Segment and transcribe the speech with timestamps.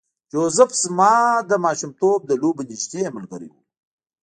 [0.31, 1.15] جوزف زما
[1.49, 3.55] د ماشومتوب د لوبو نږدې ملګری و